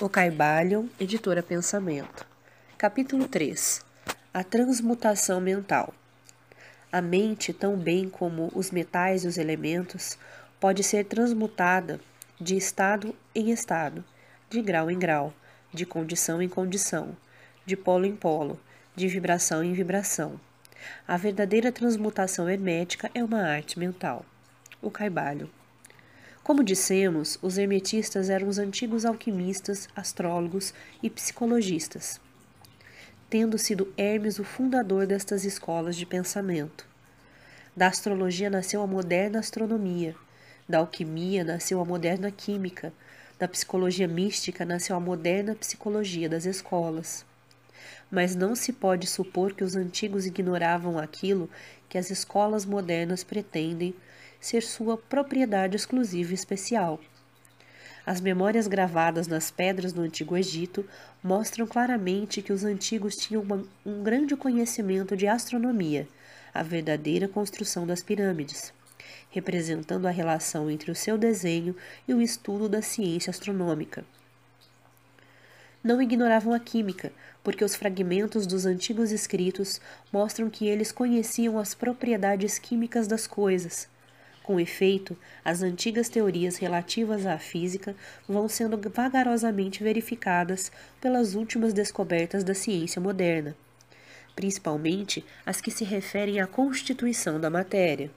[0.00, 2.24] O Caibalion, editora Pensamento.
[2.78, 3.84] Capítulo 3
[4.32, 5.92] A transmutação mental.
[6.92, 10.16] A mente, tão bem como os metais e os elementos,
[10.60, 11.98] pode ser transmutada
[12.40, 14.04] de estado em estado,
[14.48, 15.34] de grau em grau,
[15.74, 17.16] de condição em condição,
[17.66, 18.60] de polo em polo,
[18.94, 20.40] de vibração em vibração.
[21.08, 24.24] A verdadeira transmutação hermética é uma arte mental.
[24.80, 25.57] O Caibalion.
[26.48, 30.72] Como dissemos, os hermetistas eram os antigos alquimistas, astrólogos
[31.02, 32.18] e psicologistas,
[33.28, 36.86] tendo sido Hermes o fundador destas escolas de pensamento.
[37.76, 40.16] Da astrologia nasceu a moderna astronomia,
[40.66, 42.94] da alquimia nasceu a moderna química,
[43.38, 47.26] da psicologia mística nasceu a moderna psicologia das escolas.
[48.10, 51.50] Mas não se pode supor que os antigos ignoravam aquilo
[51.90, 53.94] que as escolas modernas pretendem
[54.40, 57.00] ser sua propriedade exclusiva e especial.
[58.08, 60.88] As memórias gravadas nas pedras do Antigo Egito
[61.22, 66.08] mostram claramente que os antigos tinham uma, um grande conhecimento de astronomia,
[66.54, 68.72] a verdadeira construção das pirâmides,
[69.30, 74.04] representando a relação entre o seu desenho e o estudo da ciência astronômica.
[75.84, 77.12] Não ignoravam a química,
[77.44, 83.86] porque os fragmentos dos antigos escritos mostram que eles conheciam as propriedades químicas das coisas
[84.48, 87.94] com efeito, as antigas teorias relativas à física
[88.26, 93.54] vão sendo vagarosamente verificadas pelas últimas descobertas da ciência moderna,
[94.34, 98.10] principalmente as que se referem à constituição da matéria.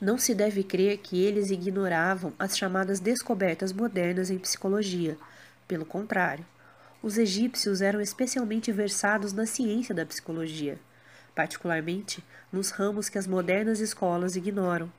[0.00, 5.18] Não se deve crer que eles ignoravam as chamadas descobertas modernas em psicologia.
[5.66, 6.46] Pelo contrário,
[7.02, 10.78] os egípcios eram especialmente versados na ciência da psicologia
[11.34, 14.90] particularmente nos ramos que as modernas escolas ignoram,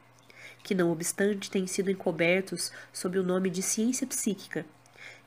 [0.64, 4.66] que não obstante têm sido encobertos sob o nome de ciência psíquica,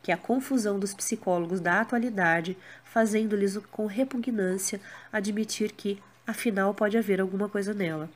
[0.02, 4.80] que é a confusão dos psicólogos da atualidade, fazendo-lhes com repugnância
[5.12, 8.10] admitir que, afinal, pode haver alguma coisa nela.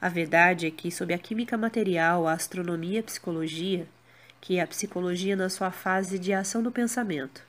[0.00, 3.88] A verdade é que, sob a química material, a astronomia e a psicologia,
[4.40, 7.42] que é a psicologia na sua fase de ação do pensamento,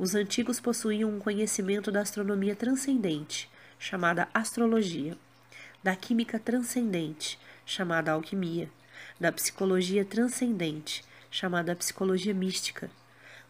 [0.00, 5.14] os antigos possuíam um conhecimento da astronomia transcendente, chamada astrologia,
[5.82, 8.70] da química transcendente, chamada alquimia,
[9.20, 12.90] da psicologia transcendente, chamada psicologia mística.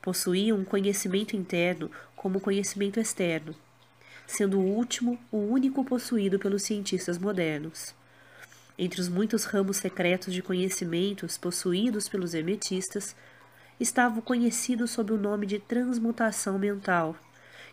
[0.03, 3.55] Possuíam um conhecimento interno como conhecimento externo,
[4.27, 7.95] sendo o último o único possuído pelos cientistas modernos.
[8.77, 13.15] Entre os muitos ramos secretos de conhecimentos possuídos pelos hermetistas,
[13.81, 17.17] estava conhecido sob o nome de transmutação mental,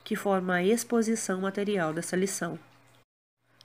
[0.04, 2.58] que forma a exposição material dessa lição.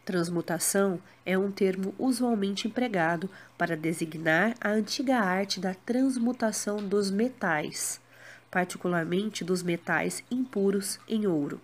[0.05, 8.01] Transmutação é um termo usualmente empregado para designar a antiga arte da transmutação dos metais,
[8.51, 11.61] particularmente dos metais impuros em ouro.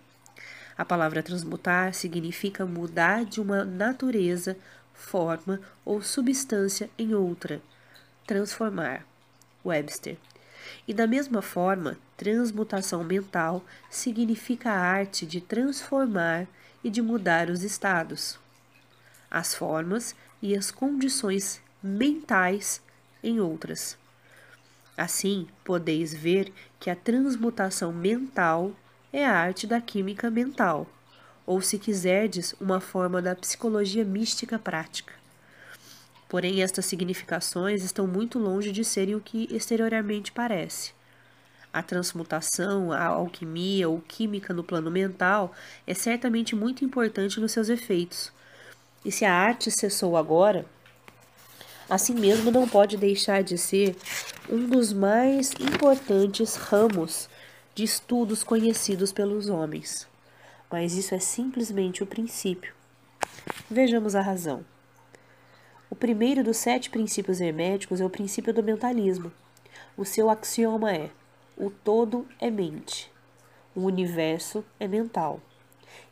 [0.77, 4.55] A palavra transmutar significa mudar de uma natureza,
[4.93, 7.61] forma ou substância em outra,
[8.25, 9.05] transformar.
[9.65, 10.17] Webster.
[10.87, 16.47] E da mesma forma, transmutação mental significa a arte de transformar
[16.83, 18.39] e de mudar os estados,
[19.29, 22.81] as formas e as condições mentais
[23.23, 23.97] em outras.
[24.97, 28.73] Assim, podeis ver que a transmutação mental
[29.11, 30.87] é a arte da química mental,
[31.45, 35.18] ou se quiserdes, uma forma da psicologia mística prática.
[36.29, 40.93] Porém, estas significações estão muito longe de serem o que exteriormente parece.
[41.73, 45.51] A transmutação, a alquimia ou química no plano mental
[45.87, 48.31] é certamente muito importante nos seus efeitos.
[49.03, 50.67] E se a arte cessou agora,
[51.89, 53.95] assim mesmo não pode deixar de ser
[54.47, 57.27] um dos mais importantes ramos
[57.73, 60.07] de estudos conhecidos pelos homens.
[60.71, 62.73] Mas isso é simplesmente o princípio.
[63.69, 64.63] Vejamos a razão.
[65.91, 69.31] O primeiro dos sete princípios herméticos é o princípio do mentalismo.
[69.97, 71.09] O seu axioma é:
[71.57, 73.11] o todo é mente,
[73.75, 75.41] o universo é mental,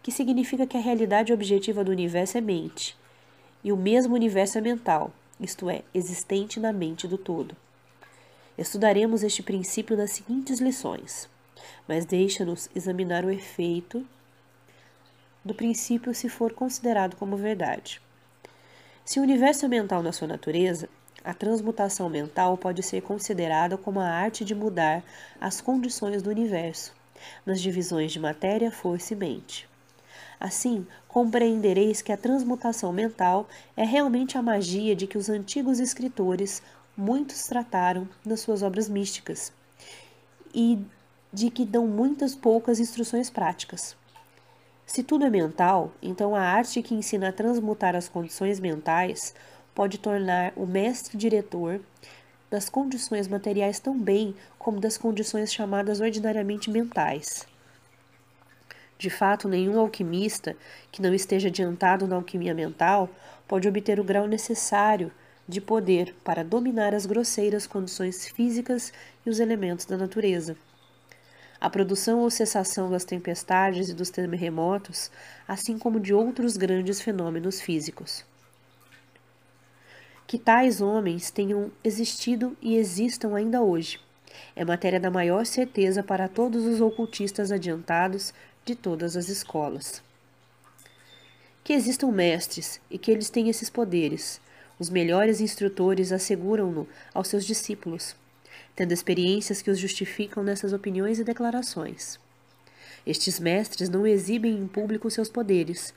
[0.02, 2.98] que significa que a realidade objetiva do universo é mente,
[3.63, 7.56] e o mesmo universo é mental, isto é, existente na mente do todo.
[8.57, 11.30] Estudaremos este princípio nas seguintes lições,
[11.88, 14.04] mas deixa-nos examinar o efeito
[15.46, 18.02] do princípio se for considerado como verdade.
[19.07, 20.89] Se o universo é mental na sua natureza,
[21.24, 25.01] a transmutação mental pode ser considerada como a arte de mudar
[25.39, 26.94] as condições do universo,
[27.45, 29.65] nas divisões de matéria, força e mente.
[30.38, 36.62] Assim, compreendereis que a transmutação mental é realmente a magia de que os antigos escritores
[36.98, 39.54] muitos trataram nas suas obras místicas
[40.54, 40.86] e
[41.31, 43.95] de que dão muitas poucas instruções práticas.
[44.88, 49.36] Se tudo é mental, então a arte que ensina a transmutar as condições mentais
[49.75, 51.81] pode tornar o mestre diretor
[52.50, 57.45] das condições materiais tão bem como das condições chamadas ordinariamente mentais.
[58.98, 60.56] De fato, nenhum alquimista
[60.90, 63.10] que não esteja adiantado na alquimia mental
[63.45, 65.12] pode obter o grau necessário
[65.45, 68.94] de poder para dominar as grosseiras condições físicas
[69.25, 70.56] e os elementos da natureza.
[71.59, 75.12] A produção ou cessação das tempestades e dos terremotos,
[75.48, 78.24] assim como de outros grandes fenômenos físicos.
[80.25, 84.00] Que tais homens tenham existido e existam ainda hoje
[84.56, 88.33] é matéria da maior certeza para todos os ocultistas adiantados
[88.65, 90.01] de todas as escolas.
[91.63, 94.39] Que existam mestres e que eles tenham esses poderes.
[94.80, 98.15] Os melhores instrutores asseguram-no aos seus discípulos,
[98.78, 102.20] tendo experiências que os justificam nessas opiniões e declarações.
[103.08, 105.96] Estes mestres não exibem em público seus poderes,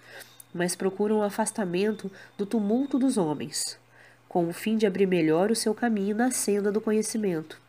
[0.53, 3.79] mas procuram o afastamento do tumulto dos homens,
[4.27, 7.61] com o fim de abrir melhor o seu caminho na senda do conhecimento.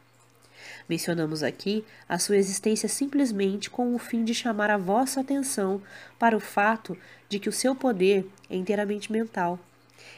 [0.87, 5.81] Mencionamos aqui a sua existência simplesmente com o fim de chamar a vossa atenção
[6.17, 6.97] para o fato
[7.27, 9.59] de que o seu poder é inteiramente mental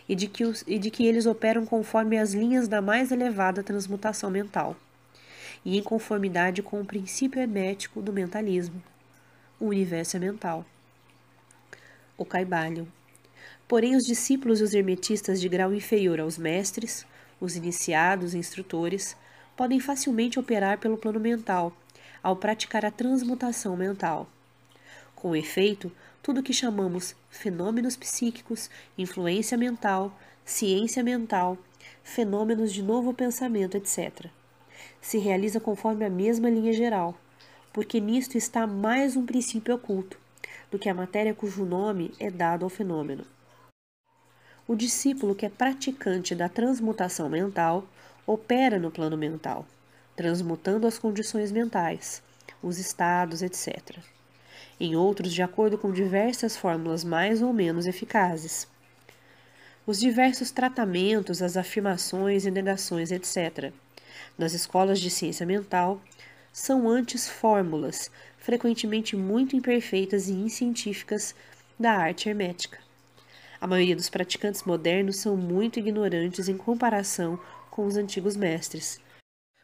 [0.08, 3.64] e de que, os, e de que eles operam conforme as linhas da mais elevada
[3.64, 4.76] transmutação mental
[5.66, 8.82] e em conformidade com o princípio hermético do mentalismo.
[9.60, 10.66] O universo é mental.
[12.18, 12.86] O Caibalion.
[13.68, 17.06] Porém, os discípulos e os hermetistas de grau inferior aos mestres,
[17.40, 19.16] os iniciados e instrutores,
[19.56, 21.76] podem facilmente operar pelo plano mental,
[22.22, 24.28] ao praticar a transmutação mental.
[25.24, 25.90] Com efeito,
[26.22, 31.58] tudo o que chamamos fenômenos psíquicos, influência mental, ciência mental,
[32.04, 34.26] fenômenos de novo pensamento, etc.,
[35.00, 37.18] se realiza conforme a mesma linha geral,
[37.72, 40.20] porque nisto está mais um princípio oculto
[40.70, 43.26] do que a matéria cujo nome é dado ao fenômeno.
[44.68, 47.88] O discípulo que é praticante da transmutação mental
[48.28, 49.66] opera no plano mental,
[50.18, 52.22] transmutando as condições mentais,
[52.62, 54.04] os estados, etc.
[54.80, 58.68] Em outros, de acordo com diversas fórmulas mais ou menos eficazes.
[59.86, 63.72] Os diversos tratamentos, as afirmações e negações, etc.,
[64.38, 66.02] nas escolas de ciência mental,
[66.52, 71.36] são antes fórmulas, frequentemente muito imperfeitas e inscientíficas,
[71.80, 72.80] da arte hermética.
[73.60, 77.40] A maioria dos praticantes modernos são muito ignorantes em comparação
[77.72, 79.00] com os antigos mestres,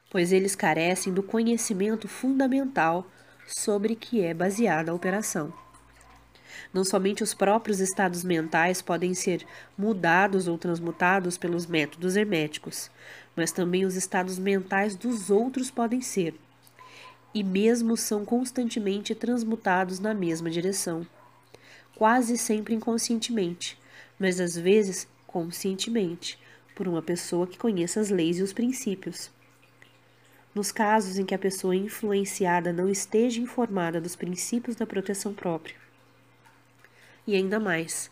[0.10, 3.06] pois eles carecem do conhecimento fundamental
[3.58, 5.54] sobre que é baseada a operação.
[6.74, 9.46] Não somente os próprios estados mentais podem ser
[9.78, 12.92] mudados ou transmutados pelos métodos herméticos,
[13.36, 16.36] mas também os estados mentais dos outros podem ser,
[17.34, 21.06] e mesmo são constantemente transmutados na mesma direção,
[21.96, 23.80] quase sempre inconscientemente,
[24.20, 26.40] mas às vezes conscientemente,
[26.76, 29.30] por uma pessoa que conheça as leis e os princípios.
[30.54, 35.76] Nos casos em que a pessoa influenciada não esteja informada dos princípios da proteção própria.
[37.28, 38.10] E ainda mais,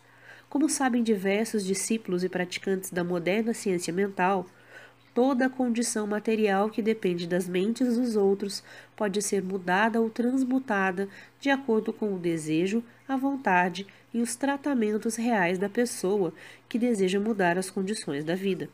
[0.48, 4.46] como sabem diversos discípulos e praticantes da moderna ciência mental,
[5.12, 8.62] toda condição material que depende das mentes dos outros
[8.94, 11.08] pode ser mudada ou transmutada
[11.40, 13.84] de acordo com o desejo, a vontade
[14.14, 16.32] e os tratamentos reais da pessoa
[16.68, 18.70] que deseja mudar as condições da vida.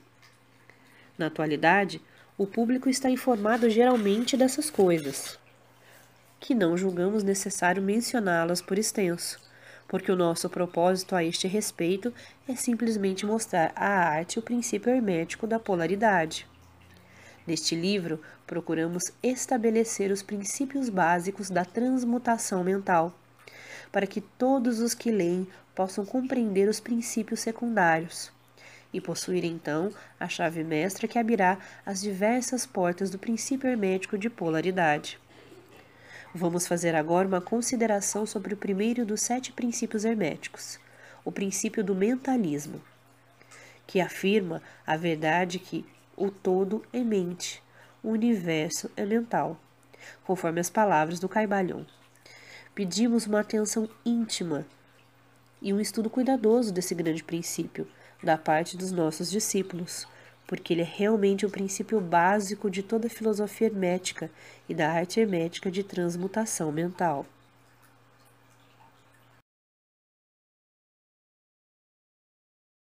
[1.16, 2.02] Na atualidade,
[2.36, 5.38] o público está informado geralmente dessas coisas,
[6.40, 9.38] que não julgamos necessário mencioná-las por extenso,
[9.86, 12.12] porque o nosso propósito a este respeito
[12.48, 16.44] é simplesmente mostrar à arte o princípio hermético da polaridade.
[17.46, 23.16] Neste livro, procuramos estabelecer os princípios básicos da transmutação mental
[23.92, 28.32] para que todos os que leem possam compreender os princípios secundários
[28.94, 34.30] e possuir então a chave mestra que abrirá as diversas portas do princípio hermético de
[34.30, 35.18] polaridade.
[36.34, 40.78] Vamos fazer agora uma consideração sobre o primeiro dos sete princípios herméticos,
[41.24, 42.80] o princípio do mentalismo,
[43.86, 45.84] que afirma a verdade que
[46.16, 47.62] o todo é mente,
[48.02, 49.60] o universo é mental,
[50.24, 51.84] conforme as palavras do Caibalion
[52.74, 54.66] pedimos uma atenção íntima
[55.62, 57.86] e um estudo cuidadoso desse grande princípio
[58.24, 60.06] da parte dos nossos discípulos,
[60.46, 64.30] porque ele é realmente o princípio básico de toda a filosofia hermética
[64.68, 67.26] e da arte hermética de transmutação mental.